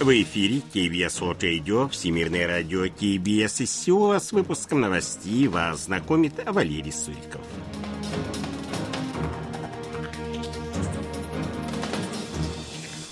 [0.00, 6.32] В эфире KBS World Radio, Всемирное радио KBS из Сеула с выпуском новостей вас знакомит
[6.46, 7.42] Валерий Суриков.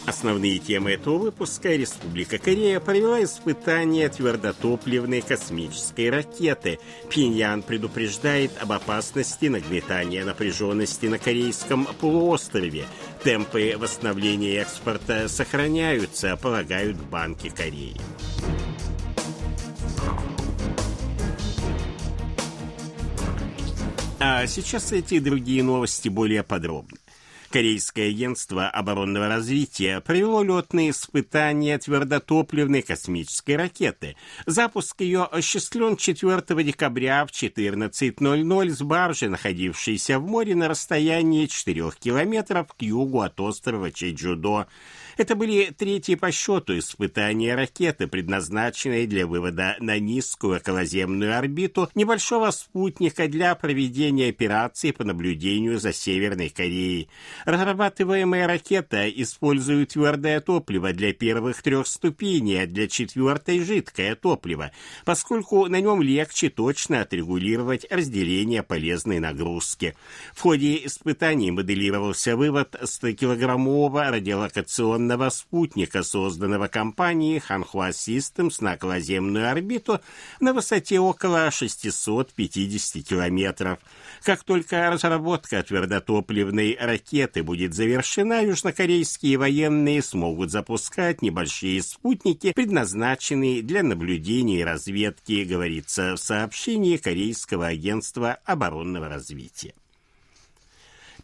[0.06, 6.78] Основные темы этого выпуска Республика Корея провела испытания твердотопливной космической ракеты.
[7.10, 12.86] Пиньян предупреждает об опасности нагнетания напряженности на Корейском полуострове.
[13.22, 17.96] Темпы восстановления экспорта сохраняются, полагают банки Кореи.
[24.20, 26.97] А сейчас эти и другие новости более подробно.
[27.50, 34.16] Корейское агентство оборонного развития провело летные испытания твердотопливной космической ракеты.
[34.44, 41.90] Запуск ее осуществлен 4 декабря в 14.00 с баржи, находившейся в море на расстоянии 4
[41.98, 44.66] километров к югу от острова Чеджудо.
[45.18, 52.52] Это были третьи по счету испытания ракеты, предназначенной для вывода на низкую околоземную орбиту небольшого
[52.52, 57.08] спутника для проведения операций по наблюдению за Северной Кореей.
[57.46, 64.70] Разрабатываемая ракета использует твердое топливо для первых трех ступеней, а для четвертой– жидкое топливо,
[65.04, 69.96] поскольку на нем легче точно отрегулировать разделение полезной нагрузки.
[70.32, 79.50] В ходе испытаний моделировался вывод 100-килограммового радиолокационного военного спутника, созданного компанией Hanwha Systems на околоземную
[79.50, 80.00] орбиту
[80.38, 83.78] на высоте около 650 километров.
[84.22, 93.82] Как только разработка твердотопливной ракеты будет завершена, южнокорейские военные смогут запускать небольшие спутники, предназначенные для
[93.82, 99.72] наблюдения и разведки, говорится в сообщении Корейского агентства оборонного развития.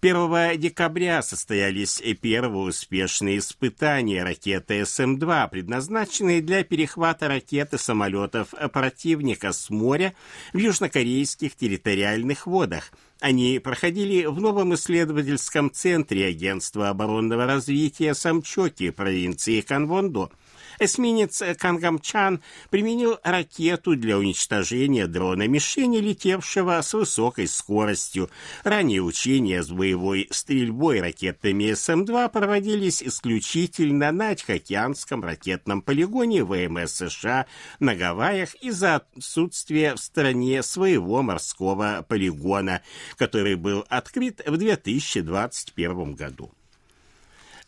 [0.05, 9.71] 1 декабря состоялись первые успешные испытания ракеты СМ-2, предназначенные для перехвата ракеты самолетов противника с
[9.71, 10.13] моря
[10.53, 12.93] в южнокорейских территориальных водах.
[13.21, 20.31] Они проходили в новом исследовательском центре Агентства оборонного развития Самчоки провинции Канвондо–
[20.79, 28.31] Эсминец Кангамчан применил ракету для уничтожения дрона-мишени, летевшего с высокой скоростью.
[28.65, 37.47] Ранее учения с боевой стрельбой ракетами СМ-2 проводились исключительно на Тихоокеанском ракетном полигоне ВМС США
[37.81, 42.83] на Гавайях из-за отсутствия в стране своего морского полигона,
[43.17, 46.53] который был открыт в 2021 году.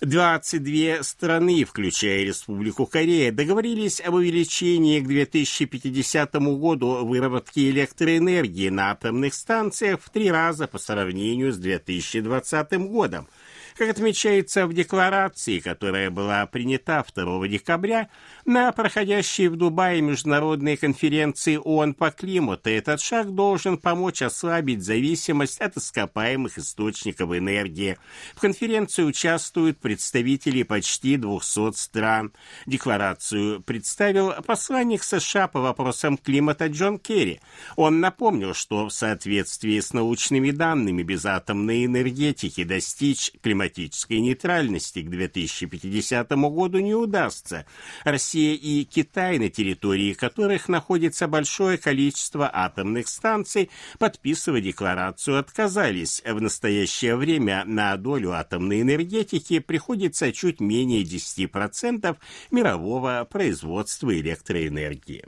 [0.00, 9.32] 22 страны, включая Республику Корея, договорились об увеличении к 2050 году выработки электроэнергии на атомных
[9.32, 13.26] станциях в три раза по сравнению с 2020 годом–
[13.76, 18.08] как отмечается в декларации, которая была принята 2 декабря
[18.46, 25.60] на проходящей в Дубае международной конференции ООН по климату, этот шаг должен помочь ослабить зависимость
[25.60, 27.98] от ископаемых источников энергии.
[28.34, 32.32] В конференции участвуют представители почти 200 стран.
[32.64, 37.40] Декларацию представил посланник США по вопросам климата Джон Керри.
[37.76, 45.02] Он напомнил, что в соответствии с научными данными без атомной энергетики достичь климатических климатической нейтральности
[45.02, 47.66] к 2050 году не удастся.
[48.04, 56.22] Россия и Китай, на территории которых находится большое количество атомных станций, подписывая декларацию, отказались.
[56.24, 62.16] В настоящее время на долю атомной энергетики приходится чуть менее 10%
[62.50, 65.24] мирового производства электроэнергии.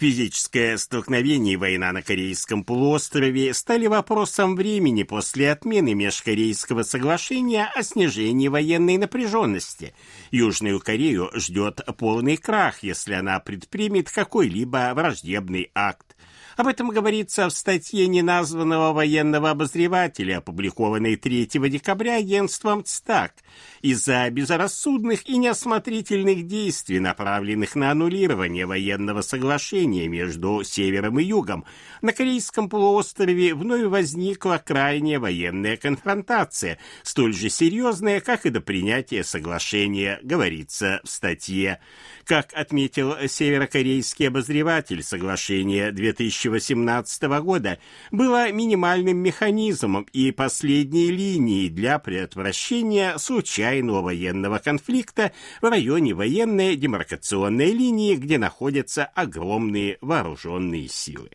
[0.00, 7.82] Физическое столкновение и война на Корейском полуострове стали вопросом времени после отмены Межкорейского соглашения о
[7.82, 9.92] снижении военной напряженности.
[10.30, 16.09] Южную Корею ждет полный крах, если она предпримет какой-либо враждебный акт.
[16.56, 23.34] Об этом говорится в статье неназванного военного обозревателя, опубликованной 3 декабря агентством ЦТАК,
[23.82, 31.64] из-за безрассудных и неосмотрительных действий, направленных на аннулирование военного соглашения между Севером и Югом,
[32.02, 39.22] на Корейском полуострове вновь возникла крайняя военная конфронтация, столь же серьезная, как и до принятия
[39.24, 41.80] соглашения, говорится в статье.
[42.24, 47.78] Как отметил северокорейский обозреватель соглашения 2000 2018 года
[48.10, 57.72] была минимальным механизмом и последней линией для предотвращения случайного военного конфликта в районе военной демаркационной
[57.72, 61.30] линии, где находятся огромные вооруженные силы.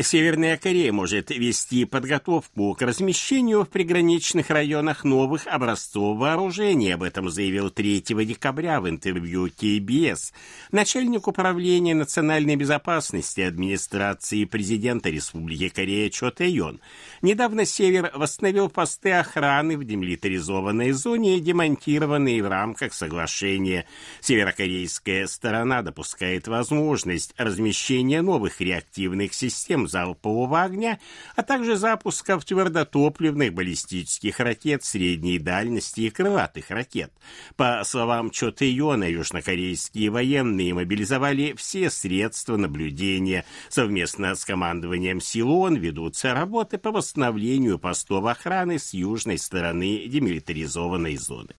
[0.00, 6.94] Северная Корея может вести подготовку к размещению в приграничных районах новых образцов вооружения.
[6.94, 10.32] Об этом заявил 3 декабря в интервью КБС
[10.70, 16.80] начальник управления национальной безопасности администрации президента Республики Корея Чо Тэйон.
[17.20, 23.84] Недавно Север восстановил посты охраны в демилитаризованной зоне, демонтированные в рамках соглашения.
[24.20, 31.00] Северокорейская сторона допускает возможность размещения новых реактивных систем залпового огня,
[31.34, 37.12] а также запусков твердотопливных баллистических ракет средней дальности и крылатых ракет.
[37.56, 43.44] По словам Чо Тэйона, южнокорейские военные мобилизовали все средства наблюдения.
[43.68, 51.54] Совместно с командованием сил ведутся работы по восстановлению постов охраны с южной стороны демилитаризованной зоны.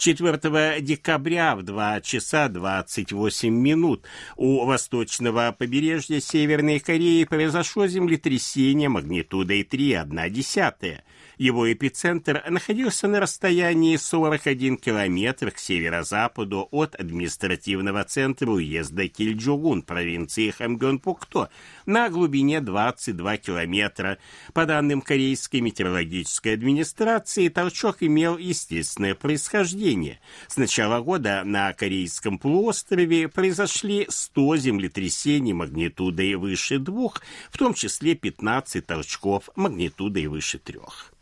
[0.00, 4.06] 4 декабря в 2 часа 28 минут
[4.36, 11.00] у восточного побережья Северной Кореи произошло землетрясение магнитудой 3,1.
[11.40, 20.50] Его эпицентр находился на расстоянии 41 километр к северо-западу от административного центра уезда Кильджугун провинции
[20.50, 21.48] Хамгёнпукто
[21.86, 24.18] на глубине 22 километра.
[24.52, 30.20] По данным Корейской метеорологической администрации, толчок имел естественное происхождение.
[30.46, 38.14] С начала года на Корейском полуострове произошли 100 землетрясений магнитудой выше двух, в том числе
[38.14, 41.14] 15 толчков магнитудой выше трех.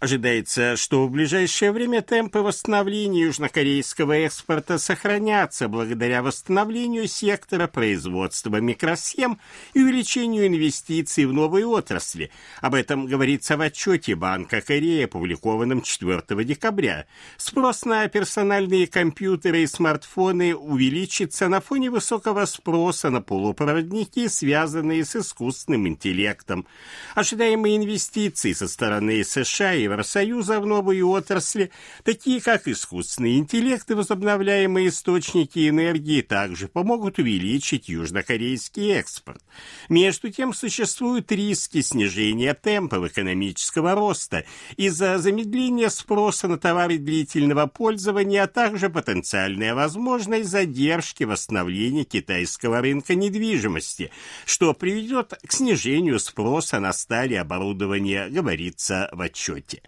[0.00, 9.38] Ожидается, что в ближайшее время темпы восстановления южнокорейского экспорта сохранятся благодаря восстановлению сектора производства микросхем
[9.74, 12.30] и увеличению инвестиций в новые отрасли.
[12.62, 17.04] Об этом говорится в отчете Банка Кореи, опубликованном 4 декабря.
[17.36, 25.14] Спрос на персональные компьютеры и смартфоны увеличится на фоне высокого спроса на полупроводники, связанные с
[25.14, 26.66] искусственным интеллектом.
[27.14, 31.72] Ожидаемые инвестиции со стороны США и Евросоюза в новые отрасли,
[32.04, 39.42] такие как искусственный интеллект и возобновляемые источники энергии, также помогут увеличить южнокорейский экспорт.
[39.88, 44.44] Между тем, существуют риски снижения темпов экономического роста
[44.76, 53.16] из-за замедления спроса на товары длительного пользования, а также потенциальная возможность задержки восстановления китайского рынка
[53.16, 54.12] недвижимости,
[54.46, 59.79] что приведет к снижению спроса на стали оборудование, говорится в отчете.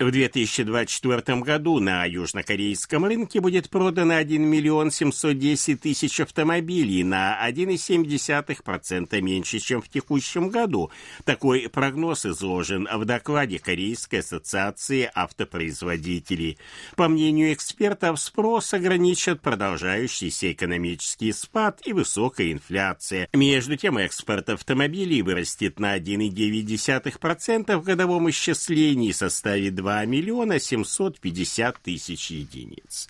[0.00, 9.20] В 2024 году на южнокорейском рынке будет продано 1 миллион 710 тысяч автомобилей на 1,7%
[9.20, 10.90] меньше, чем в текущем году.
[11.22, 16.58] Такой прогноз изложен в докладе Корейской ассоциации автопроизводителей.
[16.96, 23.28] По мнению экспертов, спрос ограничат продолжающийся экономический спад и высокая инфляция.
[23.32, 31.78] Между тем, экспорт автомобилей вырастет на 1,9% в годовом исчислении и составит 2 миллиона 750
[31.82, 33.06] тысяч единиц.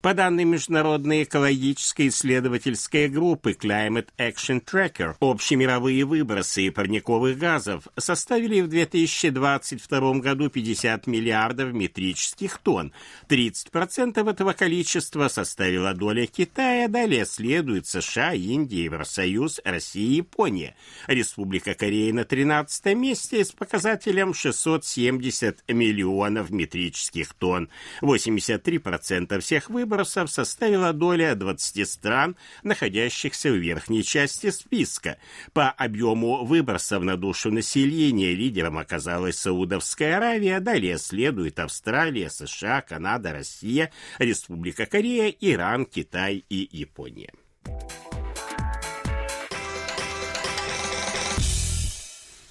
[0.00, 8.68] По данным Международной экологической исследовательской группы Climate Action Tracker, общемировые выбросы парниковых газов составили в
[8.68, 12.92] 2022 году 50 миллиардов метрических тонн.
[13.28, 20.76] 30% этого количества составила доля Китая, далее следуют США, Индия, Евросоюз, Россия и Япония.
[21.08, 27.68] Республика Корея на 13 месте с показателем 670 миллионов метрических тонн.
[28.00, 35.16] 83% всех выбросов выбросов составила доля 20 стран, находящихся в верхней части списка.
[35.54, 43.32] По объему выбросов на душу населения лидером оказалась Саудовская Аравия, далее следует Австралия, США, Канада,
[43.32, 47.32] Россия, Республика Корея, Иран, Китай и Япония.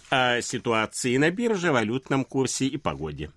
[0.09, 3.29] О ситуации на бирже, валютном курсе и погоде.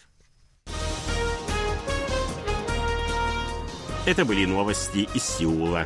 [4.05, 5.85] Это были новости из Сеула.